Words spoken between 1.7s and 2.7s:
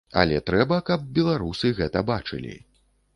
гэта бачылі.